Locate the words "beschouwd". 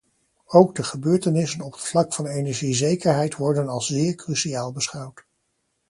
4.71-5.25